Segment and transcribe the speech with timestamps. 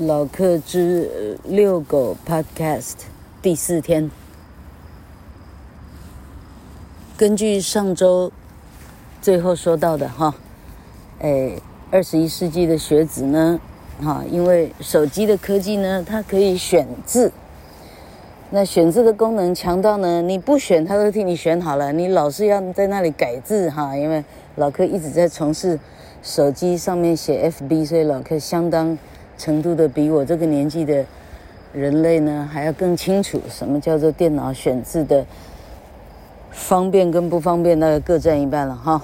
[0.00, 2.96] 老客之遛狗 Podcast
[3.40, 4.10] 第四天。
[7.16, 8.30] 根据上周
[9.22, 10.34] 最后说到的哈，
[11.20, 11.52] 哎，
[11.90, 13.58] 二十一世纪的学子呢，
[14.02, 17.32] 哈，因为手机的科技呢，它可以选字，
[18.50, 24.22] 那选字的功能强到呢，你不选它都替你选好了，你老是要在那里改字哈，因为
[24.56, 25.80] 老客一直在从事。
[26.22, 28.98] 手机上面写 FB，所以老客相当
[29.36, 31.04] 程度的比我这个年纪的
[31.72, 35.24] 人类呢还要更清楚什么叫做电脑选字的
[36.50, 39.02] 方便跟不方便，那各占一半了哈。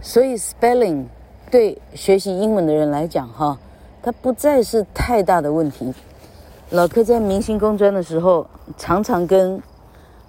[0.00, 1.04] 所以 spelling
[1.50, 3.58] 对学习英文的人来讲哈，
[4.02, 5.92] 它不再是太大的问题。
[6.70, 8.46] 老柯在明星工专的时候，
[8.78, 9.60] 常常跟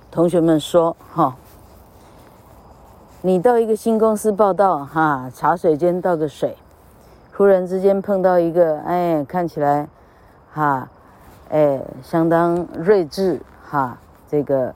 [0.09, 1.37] 同学们说哈。
[3.21, 6.57] 你到一个新公司报道，哈，茶水间倒个水，
[7.41, 9.87] 忽然之间碰到一个，哎，看起来，
[10.53, 10.87] 哈，
[11.49, 13.97] 哎，相当睿智，哈，
[14.29, 14.71] 这个，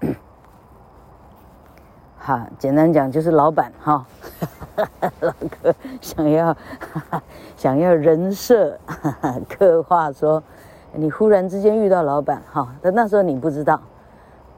[2.20, 4.04] 哈，简单讲就是老板，哈，
[5.20, 6.54] 老哥想要，
[7.56, 8.78] 想要人设
[9.48, 10.42] 刻画说，
[10.92, 13.80] 你忽然之间遇到老板，哈，但那时候你不知道。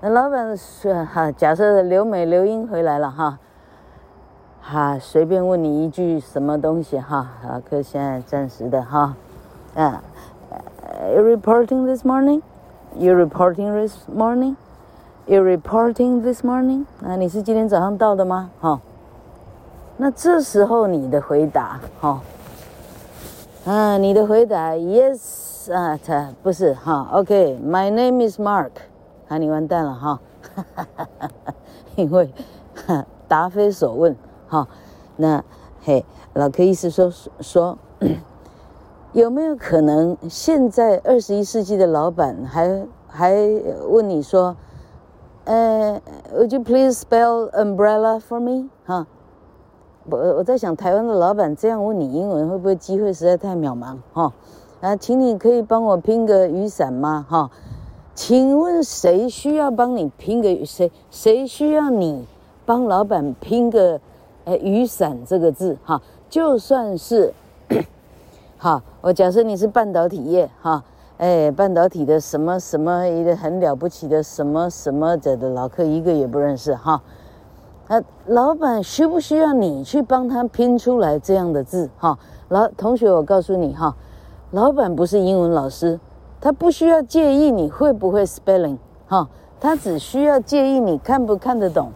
[0.00, 3.38] 那老板是哈，假设刘美、刘英回来了哈，
[4.64, 9.16] 哈，随便问你一句什么东西哈，啊，可现在暂时的哈，
[9.74, 10.02] 啊
[11.14, 12.42] ，You reporting this morning?
[12.96, 14.54] You reporting this morning?
[15.26, 16.86] You reporting this morning?
[17.04, 18.50] 啊，你是今天早上到的吗？
[18.60, 18.80] 哈，
[19.96, 22.20] 那这时候你的回答哈，
[23.66, 28.70] 啊，你的回答 Yes 啊，他不是哈，OK，My name is Mark。
[29.28, 30.20] 那、啊、你完蛋了哈，
[30.54, 31.54] 哈哈哈哈
[31.96, 32.30] 因为
[33.26, 34.14] 答非所问
[34.52, 34.68] 哈。
[35.16, 35.42] 那
[35.82, 37.78] 嘿，老柯意思说说，
[39.14, 43.34] 有没有可能现在二十一世纪的老板还还
[43.88, 44.54] 问你说，
[45.44, 45.98] 呃
[46.34, 48.68] ，Would you please spell umbrella for me？
[48.84, 49.06] 哈，
[50.10, 54.34] 我我在想台湾的老板这样问你英文会不会机会实在太渺茫哈？
[54.82, 57.24] 啊，请你可以帮我拼个雨伞吗？
[57.26, 57.50] 哈。
[58.14, 60.92] 请问谁需要帮你拼个谁？
[61.10, 62.26] 谁需要你
[62.66, 63.98] 帮老板拼个
[64.44, 66.00] 呃雨伞这个字哈？
[66.28, 67.32] 就算是
[68.56, 70.82] 好，我假设你是半导体业哈，
[71.18, 77.02] 哎，半导体的什么什么一个很了不起的什么什么的的老客一个也不认识哈。
[77.88, 82.18] 啊，老板需不需要你去帮他拼出来这样的字哈？
[82.48, 83.94] 老同学，我告诉你哈，
[84.52, 85.98] 老板不是英文老师。
[86.40, 88.76] 他不需要介意你会不会 spelling，
[89.06, 89.28] 哈，
[89.60, 91.92] 他只需要介意你看不看得懂，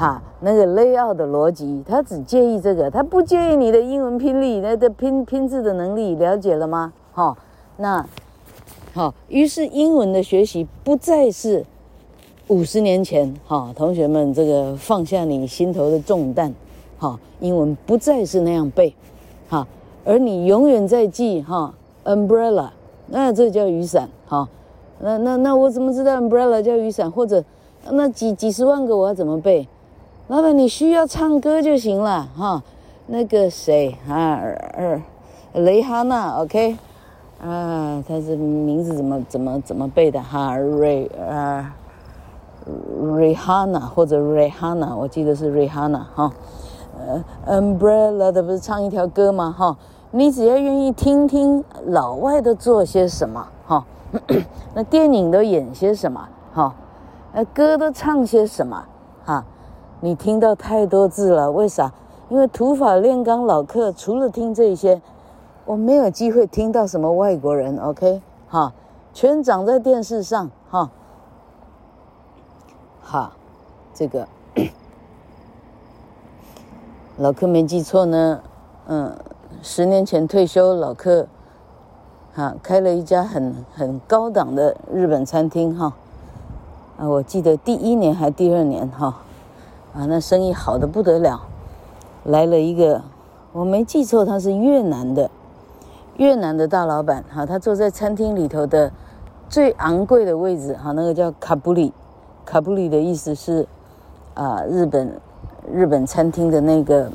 [0.00, 6.90] 哈，那个 layout 的逻辑，他只介意这个，他不介意你的英文拼力，那的拼拼字的能力，了解了吗？
[7.12, 7.36] 哈，
[7.76, 8.02] 那，
[8.94, 11.62] 好，于是英文的学习不再是
[12.48, 16.54] 五十年前，哈，同学们这个放下你心头的重担，
[16.98, 18.94] 哈，英文不再是那样背，
[19.50, 19.68] 哈，
[20.06, 21.74] 而你永远在记哈
[22.04, 22.70] umbrella。
[23.08, 24.48] 那这叫雨伞，哈，
[25.00, 27.10] 那那那我怎么知道 umbrella 叫雨伞？
[27.10, 27.44] 或者
[27.90, 29.68] 那几几十万个我要怎么背？
[30.30, 32.62] 老板，你需要唱歌就行了，哈。
[33.08, 34.40] 那个谁啊，
[35.54, 36.76] 雷哈娜，OK，
[37.42, 40.22] 啊，他这名字怎么怎么怎么背的？
[40.22, 41.74] 哈，瑞啊，
[43.02, 46.32] 瑞哈娜或者瑞哈娜，我记得是瑞哈娜，哈。
[47.44, 49.52] 呃，umbrella 的不是唱一条歌吗？
[49.58, 49.76] 哈。
[50.12, 53.84] 你只要愿意听听老外都做些什么，哈，
[54.74, 56.72] 那电影都演些什么，哈，
[57.32, 58.84] 那歌都唱些什么，
[59.24, 59.44] 哈，
[60.00, 61.92] 你听到太多字了，为啥？
[62.28, 65.02] 因为土法炼钢老客除了听这些，
[65.64, 68.72] 我没有机会听到什么外国人，OK，哈，
[69.12, 70.90] 全长在电视上，哈，
[73.00, 73.32] 好，
[73.92, 74.28] 这个
[77.18, 78.40] 老客没记错呢，
[78.86, 79.16] 嗯。
[79.62, 81.26] 十年前退休老客，
[82.32, 85.92] 哈，开了一家很很高档的日本餐厅哈，
[86.96, 89.18] 啊，我记得第一年还第二年哈，
[89.92, 91.40] 啊，那生意好得不得了，
[92.24, 93.02] 来了一个，
[93.52, 95.30] 我没记错他是越南的，
[96.16, 98.92] 越南的大老板哈，他坐在餐厅里头的
[99.48, 101.92] 最昂贵的位置哈，那个叫卡布里，
[102.44, 103.66] 卡布里的意思是
[104.34, 105.20] 啊，日本
[105.72, 107.10] 日本餐厅的那个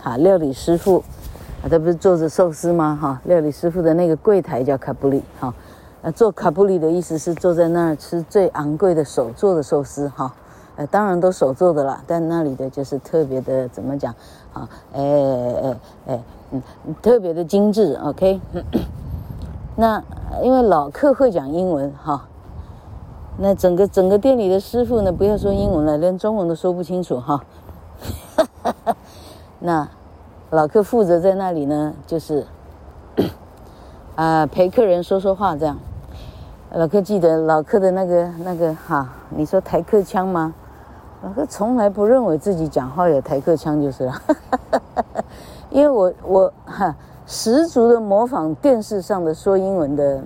[0.00, 1.02] 哈料理师傅。
[1.62, 2.98] 啊，他不是做着寿司吗？
[2.98, 5.52] 哈，料理师傅的那个柜台叫卡布里，哈，
[6.00, 10.34] 啊，做卡布里的意思是坐在那儿吃最昂贵的手做的寿司，哈，
[10.86, 14.14] 当然都手做的啦，但那里的就是特别的，怎么讲？
[14.52, 16.62] 啊，哎哎哎，嗯，
[17.02, 18.40] 特别的精致，OK。
[19.76, 20.02] 那
[20.42, 22.26] 因为老客会讲英文哈，
[23.38, 27.42] 那整个整个店里的师傅呢，不要说英文了，连中文都说不清楚哈。
[29.60, 29.88] 那
[30.50, 32.46] 老客负责在那里呢，就是
[34.16, 35.78] 啊陪客人说说话这样。
[36.72, 40.54] 老客记得老客的那个那个哈，你说台客腔吗？
[41.22, 44.14] 我从来不认为自己讲话有台客腔就是了，
[45.70, 46.94] 因为我我哈。
[47.32, 50.20] 十足的模仿电视上的说英文的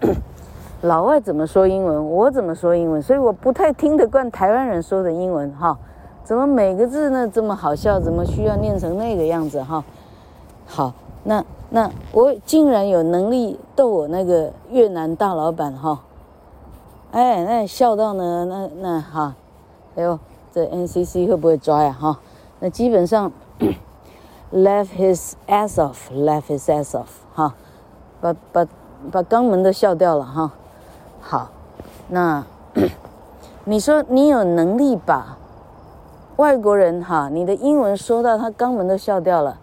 [0.80, 5.76] 老外怎么说英文，我怎么说英文，所以我不太听得惯台湾人说的英文哈。
[6.24, 8.00] 怎么每个字呢这么好笑？
[8.00, 9.84] 怎么需要念成那个样子哈？
[10.64, 10.94] 好，
[11.24, 16.00] 那那我竟然有能力逗我那个越南大老板哈，
[17.12, 19.34] 哎，那笑到呢，那那哈，
[19.94, 20.18] 哎呦，
[20.56, 22.18] 这 NCC 会不会抓呀哈？
[22.60, 23.30] 那基本上。
[24.52, 27.52] Laugh his ass off, laugh his ass off，哈，
[28.20, 28.66] 把把
[29.10, 30.52] 把肛门都笑掉了哈。
[31.20, 31.50] 好，
[32.08, 32.46] 那
[33.66, 35.36] 你说你有能力把
[36.36, 39.58] 外国人哈，你的英文说到他肛门都笑掉了，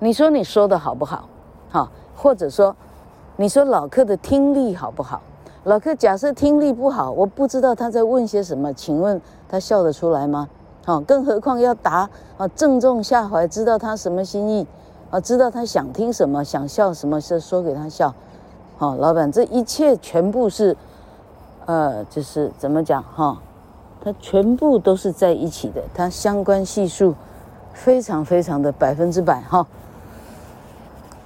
[0.00, 1.26] 你说你说的好不好？
[1.70, 2.76] 好，或者说
[3.36, 5.22] 你说老克的听力好不好？
[5.64, 10.48] 老克假设听力不好，我不知道他在问些什么，请问他笑得出来吗？
[10.84, 14.66] 好，更何况要答啊，正中下怀，知道他什么心意
[15.10, 18.14] 啊，知道他想听什么，想笑什么，是说给他笑。
[18.76, 20.76] 好，老板，这一切全部是，
[21.64, 23.38] 呃，就是怎么讲哈？
[24.04, 27.14] 它全部都是在一起的，它相关系数
[27.72, 29.66] 非常非常的百分之百哈。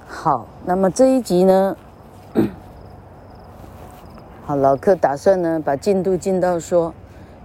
[0.07, 1.75] 好，那么这一集呢，
[4.49, 6.91] 好，老克打算呢把进度进到说。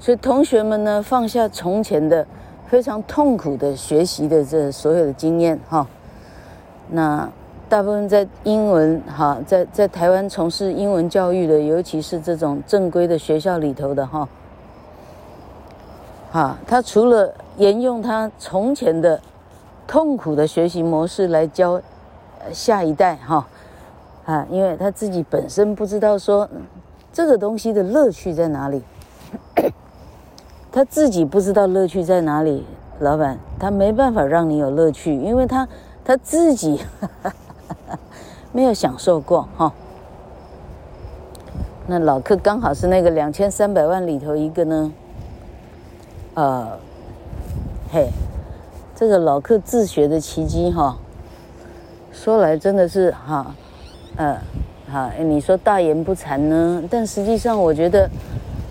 [0.01, 2.27] 所以同学们呢，放下从前的
[2.67, 5.87] 非常痛苦的学习的这所有的经验哈，
[6.89, 7.31] 那
[7.69, 14.27] 大部分在英文哈，在在台湾从事英文教育的，尤其是这种正规的学校里头的哈，
[16.33, 19.21] 哈，他除了沿用他从前的
[19.87, 21.79] 痛苦的学习模式来教
[22.51, 23.47] 下一代哈，
[24.25, 26.49] 啊，因为他自己本身不知道说
[27.15, 28.83] 这个东西的乐趣在哪里。
[30.73, 32.67] 他自己不知道乐趣在哪里，
[32.99, 35.69] 老板，他没办法让你有乐趣，因为他
[36.05, 37.33] 他自己哈哈
[37.87, 37.99] 哈
[38.51, 39.73] 没有享受过哈。
[41.87, 44.93] 那老克刚好是那个两千三百万里头一个呢，
[46.35, 46.79] 呃，
[47.93, 48.09] 嘿，
[48.97, 50.99] 这个老克自学的奇迹哈，
[52.11, 53.55] 说来真的是哈，
[54.17, 54.41] 呃，
[54.95, 58.09] 啊，你说大言不惭呢，但实际上我觉得。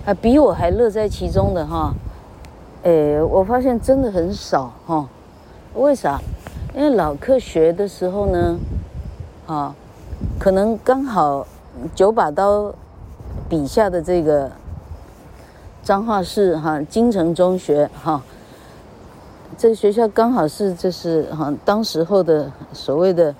[0.05, 1.93] 啊，比我还乐在其中的哈，
[2.81, 5.07] 诶，我发现真的很少哈。
[5.75, 6.19] 为啥？
[6.75, 8.59] 因为老克学的时候呢，
[9.47, 9.73] 啊，
[10.37, 11.47] 可能刚好
[11.95, 12.73] 九把刀
[13.47, 14.51] 笔下的这个
[15.81, 18.21] 彰化市哈金城中学哈，
[19.57, 23.33] 这个学校刚好是就是哈当时候的所谓的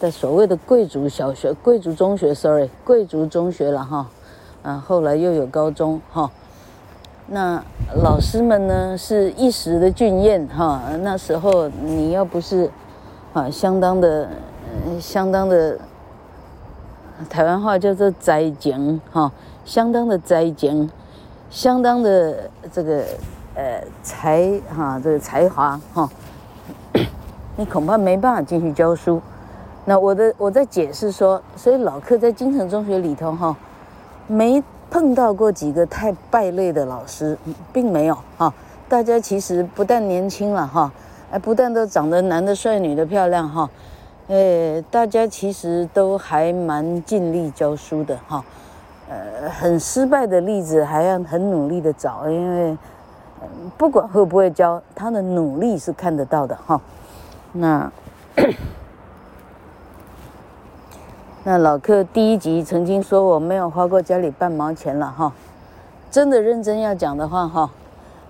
[0.00, 4.06] 的所谓的贵族小学、贵族中学，sorry，贵族中学了哈。
[4.62, 6.28] 啊，后来又有高中哈，
[7.28, 7.62] 那
[8.02, 12.68] 老师们呢是一时的俊艳哈，那时候你要不是
[13.32, 14.28] 啊，相当的，
[14.98, 15.78] 相当的，
[17.30, 19.30] 台湾话叫做才情哈，
[19.64, 20.90] 相当的才情，
[21.48, 23.04] 相当的这个
[23.54, 26.10] 呃才哈，这个才华哈，
[27.54, 29.22] 你恐怕没办法进去教书。
[29.86, 33.56] 那我的我在解释说，所以老克在金城中学里头哈。
[34.28, 37.38] 没碰到过几个太败类的老师，
[37.72, 38.52] 并没有哈。
[38.88, 40.90] 大家其实不但年轻了哈，
[41.30, 43.70] 哎，不但都长得男的帅，女的漂亮哈，
[44.26, 48.44] 哎，大家其实都还蛮尽力教书的哈。
[49.08, 52.76] 呃，很失败的例子还要很努力的找，因为
[53.78, 56.80] 不管会不会教，他的努力是看得到的哈。
[57.52, 57.92] 那。
[61.48, 65.32] 那老克第一集曾经说我没有花过家里半毛钱了哈，
[66.10, 67.70] 真的认真要讲的话哈，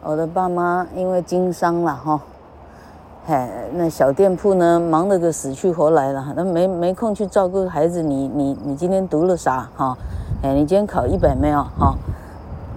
[0.03, 2.21] 我的爸妈因为经商了哈，
[3.27, 9.97] 哎，那小店铺呢忙得个死去活来了，那没没空去照顾孩子，你你你今天读了啥哈？
[10.43, 11.95] 哎，你今天考一百没有哈？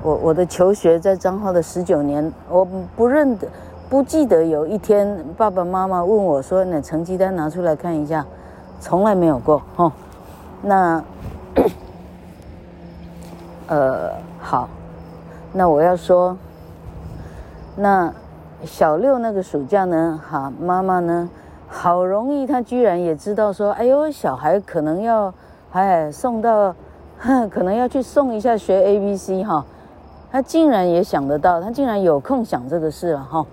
[0.02, 2.66] 我我的求学在彰化的十九年，我
[2.96, 3.46] 不认得
[3.90, 8.26] 不记得有一天爸爸妈妈问我说，那成绩单拿出来看一下，
[8.80, 9.92] 从来没有过哈。
[10.62, 11.04] 那，
[13.68, 14.68] 呃，好，
[15.54, 16.38] 那我要说，
[17.76, 18.14] 那
[18.66, 21.30] 小六那个暑假呢，哈，妈妈呢，
[21.68, 25.34] 好容易她居然也知道说，哎呦，小孩可能要
[25.72, 26.76] 哎，送到，
[27.50, 29.66] 可能要去送一下学 A B C 哈，
[30.32, 33.46] 他竟然也想得到，他竟然有空想这个事了哈。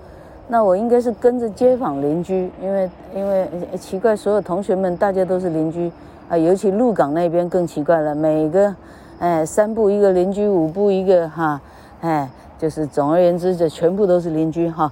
[0.48, 3.48] 那我应该是跟着街坊邻居，因为因为
[3.78, 5.92] 奇怪，所有同学们大家都是邻居
[6.28, 8.74] 啊，尤其鹿港那边更奇怪了，每个
[9.18, 11.60] 哎三步一个邻居，五步一个哈，
[12.00, 12.28] 哎，
[12.58, 14.90] 就是总而言之，这全部都是邻居哈。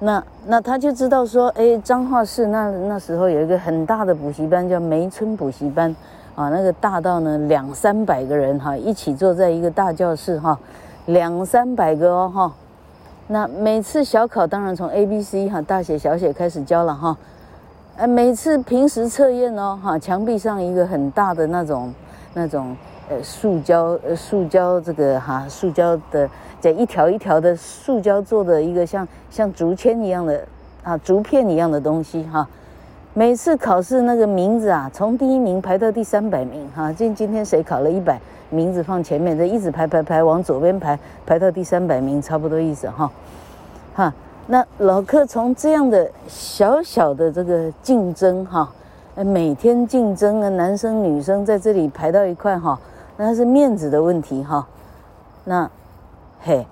[0.00, 5.94] 那那他就知道说，哎，彰化市那那时候有一个很大的补习班叫梅村补习班
[6.34, 10.58] 啊，那个大到呢两三百个人哈，一起坐在一个大教室哈，
[11.06, 12.52] 两三百个哦哈。
[13.26, 17.16] 那每次小考当然从 A B C 哈大写小写开始教了哈，
[17.98, 21.92] 呃每次平时测验哦哈墙壁上一个很大的那种
[22.32, 22.76] 那种
[23.10, 30.46] 呃塑胶呃塑胶这个哈塑胶的这一条一条的塑胶做的一个像像竹签一样的
[30.84, 32.48] 啊竹片一样的东西哈，
[33.14, 38.20] 每次考试那个名字啊从第一名排到第三百名哈今今天谁考了一百？
[38.50, 43.10] 名字放前面，这一直排排排往左边排，排到第三百名，差不多意思哈。
[43.94, 44.14] 哈，
[44.50, 48.66] 那老克从这样的小小的这个竞争哈，
[49.14, 52.80] 每天竞争啊，男生女生在这里排到一块哈，
[53.18, 54.66] 那是面子的问题哈。
[55.44, 55.70] 那，
[56.40, 56.66] 嘿，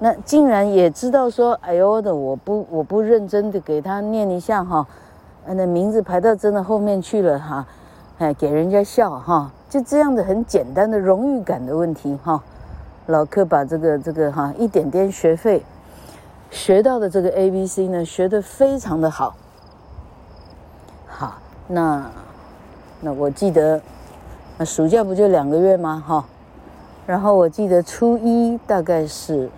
[0.00, 4.84] 那竟然也知道说，哎呦的，我不我不认真的给他念一下哈，
[5.46, 7.64] 那名字排到真的后面去了哈，
[8.18, 9.52] 哎，给人家笑哈。
[9.68, 12.42] 就这样的很简单的荣誉感的问题哈，
[13.06, 15.62] 老克把这个这个哈一点点学费
[16.50, 19.34] 学到的这个 A B C 呢学得非常的好，
[21.06, 21.38] 好，
[21.68, 22.10] 那
[23.00, 23.80] 那我记得
[24.58, 26.02] 那暑假不就两个月吗？
[26.06, 26.24] 哈，
[27.06, 29.48] 然后我记得初一大概是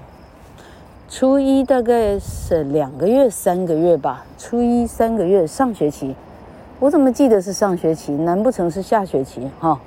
[1.08, 6.14] 初一大概是两个月三个月吧，初一三个月上学期，
[6.78, 8.12] 我怎么记得是上学期？
[8.12, 9.50] 难不成是下学期？
[9.58, 9.80] 哈？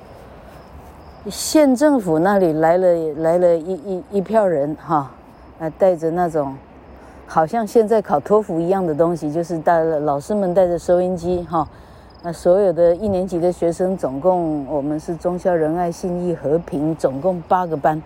[1.30, 5.10] 县政府那里来了来了一一一票人哈，
[5.58, 6.54] 啊，带着那种
[7.26, 11.66] 好像现在考托福一样的东西，就是带老师们带着收音机哈，
[12.22, 18.00] 那所有的一年级的学生总共我们是忠孝仁爱信义和平总共八个班，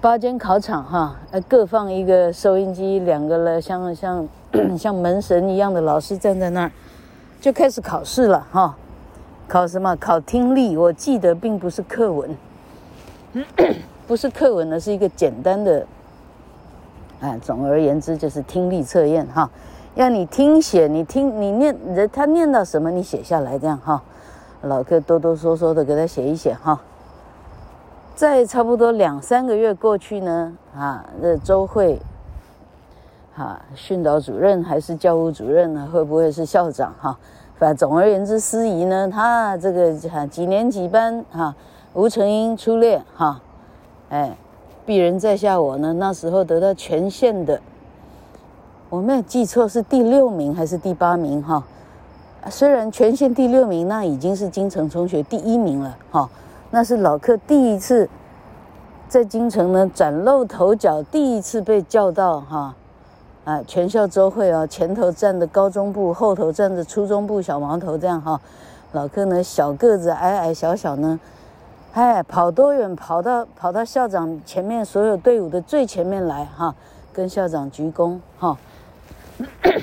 [0.00, 4.28] 八间考场哈，呃各放一个收音机，两个了像像
[4.76, 6.72] 像门神一样的老师站在那儿，
[7.40, 8.76] 就开始考试了哈。
[9.48, 9.94] 考什么？
[9.96, 10.76] 考听力。
[10.76, 12.36] 我记得并不是课文，
[14.06, 15.86] 不是课文呢，是一个简单的。
[17.22, 19.48] 哎，总而言之就是听力测验哈，
[19.94, 21.74] 要你听写，你听你念
[22.12, 24.02] 他念到什么，你写下来这样哈。
[24.62, 26.80] 老哥哆哆嗦嗦的给他写一写哈。
[28.16, 32.00] 再差不多两三个月过去呢，啊，这周会，
[33.36, 35.88] 啊，训导主任还是教务主任呢？
[35.92, 37.16] 会不会是校长哈？
[37.56, 39.94] 反正总而言之，司仪呢，他这个
[40.26, 41.54] 几年几班哈，
[41.94, 43.40] 吴成英出列哈，
[44.10, 44.36] 哎，
[44.86, 47.60] 鄙人在下我呢，那时候得到全县的，
[48.90, 51.64] 我没有记错是第六名还是第八名哈？
[52.50, 56.28] 虽然全县第六名，那已经是京城中学第一名了哈，
[56.70, 58.08] 那是老克第一次
[59.08, 62.74] 在京城呢崭露头角，第一次被叫到哈。
[63.44, 68.40] 啊，全校周会哦，前头站的高中部，后头站的初中部小毛头，这样哈。
[68.92, 71.18] 老克呢，小个子，矮矮小小呢，
[71.92, 72.94] 哎，跑多远？
[72.96, 76.74] 跑到跑到校长前面，所有队伍的最前面来哈，
[77.12, 78.56] 跟校长鞠躬哈。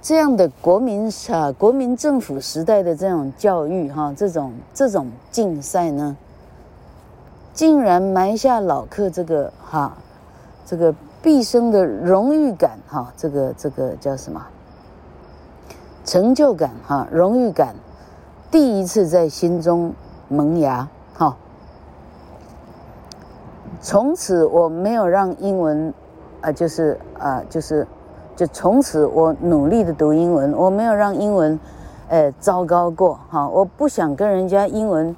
[0.00, 6.16] 这样的国民啊，国民政府时代的这种教育哈，这种这种竞赛呢，
[7.52, 9.96] 竟然埋下老克这个哈，
[10.64, 10.94] 这个。
[11.22, 14.46] 毕生的荣誉感，哈，这个这个叫什么？
[16.04, 17.74] 成就感，哈，荣誉感，
[18.50, 19.92] 第一次在心中
[20.28, 21.36] 萌芽，哈。
[23.80, 25.92] 从此我没有让英文，
[26.40, 27.86] 啊，就是啊，就是，
[28.34, 31.58] 就从此我努力的读英文，我没有让英文，
[32.08, 35.14] 呃，糟糕过，哈，我不想跟人家英文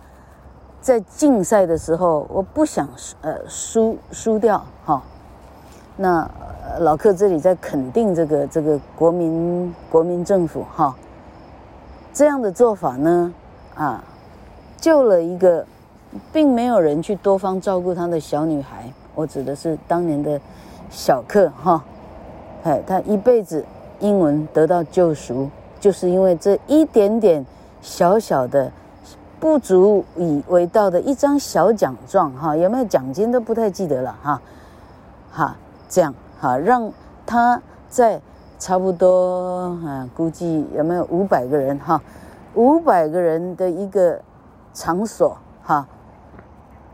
[0.81, 2.89] 在竞赛的时候，我不想
[3.23, 5.03] 呃输输掉，哈。
[5.97, 6.29] 那
[6.81, 10.95] 老克这里在肯定这个这个国民国民政府哈，
[12.19, 13.33] 这样的做法呢，
[13.77, 14.03] 啊，
[14.77, 15.65] 救了一个
[16.33, 20.41] 并没有人去多方照顾他的小女孩，我指的是当年的
[20.91, 21.85] 小克哈，
[22.65, 23.65] 哎，他一辈子
[24.01, 25.49] 英文得到救赎，
[25.79, 27.47] 就是因为这一点点
[27.81, 28.73] 小小的
[29.39, 34.43] 不足以为道的一张小奖状哈，有没有奖金都不太记得了哈，
[35.31, 35.57] 哈。
[35.89, 36.93] 这样哈，让
[37.25, 38.21] 他在
[38.59, 42.03] 差不多啊，估计有没有五百个人哈，
[42.55, 44.21] 五百个人的一个
[44.75, 45.87] 场所哈，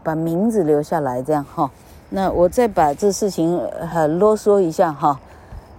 [0.03, 1.71] 把名字留下来这样哈。
[2.11, 3.59] 那我再把这事情
[3.91, 5.19] 很啰嗦一下哈。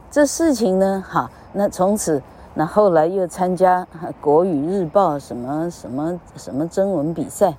[0.10, 2.20] 这事情呢，哈，那从此
[2.56, 3.86] 那后来又参加
[4.20, 7.54] 国语日报什么什么什么征文比赛，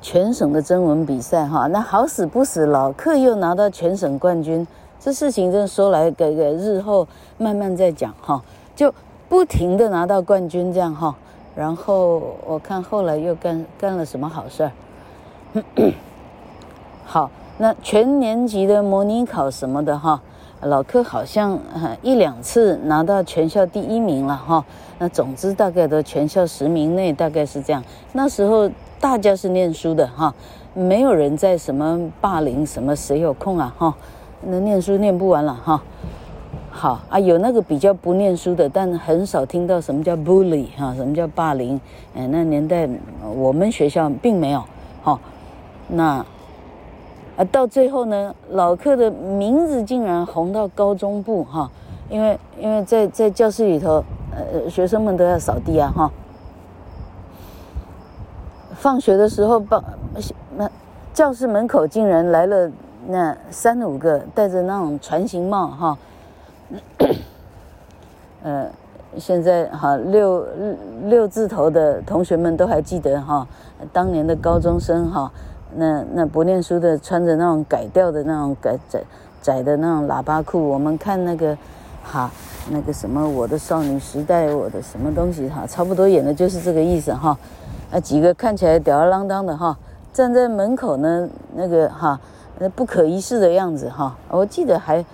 [0.00, 1.66] 全省的征文比赛哈。
[1.66, 4.66] 那好死不死，老克又拿到全省冠军。
[5.04, 8.40] 这事情真说来，给给日后慢慢再讲哈。
[8.76, 8.94] 就
[9.28, 11.12] 不停的拿到冠军这样哈。
[11.56, 14.72] 然后我看后来又干干了什么好事儿。
[17.04, 17.28] 好，
[17.58, 20.22] 那全年级的模拟考什么的哈，
[20.60, 21.58] 老柯好像
[22.00, 24.64] 一两次拿到全校第一名了哈。
[25.00, 27.82] 那总之大概都全校十名内，大概是这样。
[28.12, 30.32] 那时候大家是念书的哈，
[30.74, 33.92] 没有人在什么霸凌什么，谁有空啊哈？
[34.46, 35.82] 能念书念不完了哈。
[36.70, 41.80] 好啊，有那个比较不念书的，但很少听到什么叫 bully 哈，什么叫霸凌？
[42.14, 42.88] 哎，那年代
[43.34, 44.62] 我们学校并没有
[45.02, 45.18] 哈。
[45.88, 46.24] 那。
[47.34, 51.70] 啊，到最后呢，老克的名字竟然红到高中部哈，
[52.10, 54.04] 因为因为在在教室里头，
[54.36, 56.10] 呃，学生们都要扫地啊哈。
[58.74, 59.82] 放学的时候，把
[60.58, 60.70] 那
[61.14, 62.70] 教室门口竟然来了
[63.08, 65.98] 那三五个戴着那种船形帽哈。
[68.42, 68.66] 呃，
[69.18, 70.46] 现在哈六
[71.04, 73.46] 六字头的同学们都还记得哈，
[73.92, 75.30] 当年的高中生哈。
[75.74, 79.02] 那那不念书的穿着那种改掉的那种改窄
[79.40, 81.56] 窄的那种喇叭裤，我们看那个，
[82.04, 82.30] 哈，
[82.70, 87.34] 那个什么我的少女时代，我的什么东西哈，差不多演的就是这个意思哈。
[87.90, 89.74] 那几个看起来吊儿郎当的哈，
[90.12, 92.20] 站在门口呢，那个哈，
[92.68, 94.16] 不可一世的样子哈。
[94.28, 95.04] 我记得还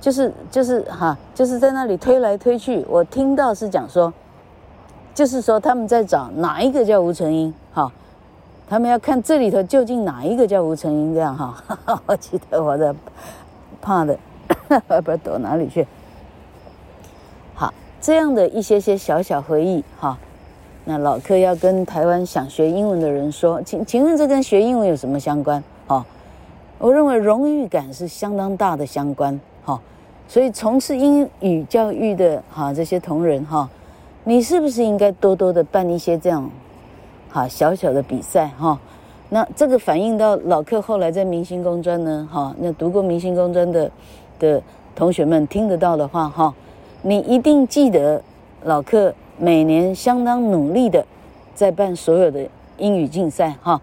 [0.00, 2.84] 就是就是哈，就是在那里推来推去。
[2.88, 4.12] 我听到是讲说，
[5.14, 7.90] 就是说他们在找哪一个叫吴成英哈。
[8.68, 11.60] 他们要看这里头究竟哪一个叫吴成英这样哈，
[12.06, 12.94] 我记得我在
[13.82, 14.16] 怕的，
[14.68, 15.84] 不知道躲哪里去。
[17.54, 20.16] 好，这样的一些些小小回忆哈，
[20.84, 25.60] 那老柯要跟台湾想学英文的人说，请请问这跟学英文有什么相关？
[26.80, 29.78] 我认为荣誉感是相当大的相关哈，
[30.26, 33.68] 所以从事英语教育的哈这些同仁哈，
[34.24, 36.50] 你是不是应该多多的办一些这样？
[37.30, 38.80] 哈，小小的比赛哈，
[39.28, 43.90] 那这个反映到老克后来在明星工专呢哈，那读过明星工专的
[44.38, 44.62] 的
[44.96, 46.54] 同学们听得到的话哈，
[47.02, 48.22] 你一定记得
[48.64, 51.04] 老克每年相当努力的
[51.54, 53.78] 在办所有的英语竞赛哈，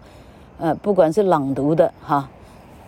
[0.58, 2.28] 呃，不管是朗读的哈，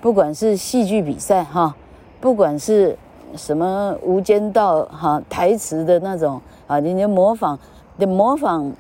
[0.01, 1.75] 不管是戏剧比赛哈，
[2.21, 2.97] 不管是
[3.37, 7.59] 什么无间道哈台词的那种啊，你就模仿
[7.99, 8.73] 的模仿。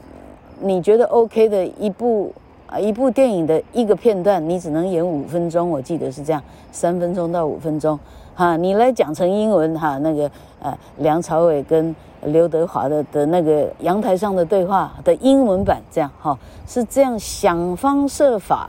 [0.62, 2.30] 你觉得 OK 的一部
[2.66, 7.98] 啊，一部电影的一个片段，你只能演五分钟，我记得是这样，三分钟到五分钟，
[8.34, 10.30] 哈，你来讲成英文哈，那个
[10.60, 18.68] 呃，梁朝伟跟刘德华的的那个阳台上的对话的英文版，这样哈，是这样想方设法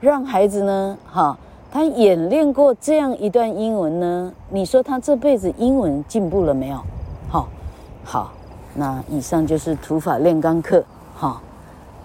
[0.00, 1.36] 让孩子呢，哈，
[1.72, 6.80] 他演练过这样一段英文呢，你说他这辈子英文进步了没有？
[7.28, 7.48] 好，
[8.04, 8.32] 好，
[8.74, 10.82] 那以上就是土法炼钢课。
[11.14, 11.40] 好，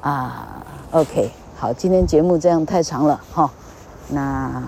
[0.01, 3.49] 啊，OK，好，今天节目这样太长了哈，
[4.07, 4.61] 那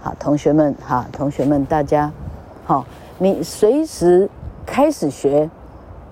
[0.00, 2.12] 好，同学们哈，同学们大家
[2.64, 2.86] 好，
[3.18, 4.30] 你随时
[4.64, 5.50] 开始学，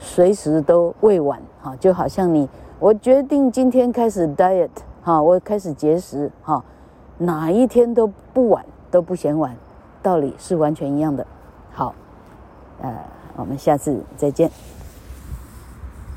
[0.00, 2.48] 随时都未晚哈，就好像你
[2.80, 4.68] 我决定今天开始 diet
[5.04, 6.64] 哈，我开始节食哈，
[7.18, 9.54] 哪一天都不晚，都不嫌晚，
[10.02, 11.26] 道理是完全一样的。
[11.72, 11.94] 好，
[12.80, 12.94] 呃，
[13.36, 14.50] 我们下次再见。